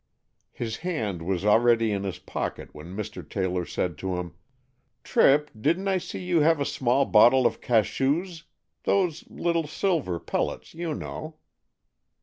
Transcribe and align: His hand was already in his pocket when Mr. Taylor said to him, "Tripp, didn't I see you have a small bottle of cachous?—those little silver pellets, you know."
His 0.51 0.77
hand 0.77 1.21
was 1.21 1.45
already 1.45 1.91
in 1.91 2.05
his 2.05 2.17
pocket 2.17 2.69
when 2.73 2.95
Mr. 2.95 3.21
Taylor 3.21 3.65
said 3.67 3.99
to 3.99 4.17
him, 4.17 4.33
"Tripp, 5.03 5.51
didn't 5.55 5.87
I 5.87 5.99
see 5.99 6.17
you 6.23 6.39
have 6.41 6.59
a 6.59 6.65
small 6.65 7.05
bottle 7.05 7.45
of 7.45 7.61
cachous?—those 7.61 9.29
little 9.29 9.67
silver 9.67 10.19
pellets, 10.19 10.73
you 10.73 10.95
know." 10.95 11.35